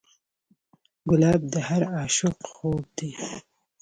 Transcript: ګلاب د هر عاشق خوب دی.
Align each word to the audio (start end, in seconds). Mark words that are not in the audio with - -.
ګلاب 1.09 1.41
د 1.53 1.55
هر 1.67 1.81
عاشق 1.95 2.37
خوب 2.55 2.81
دی. 2.97 3.11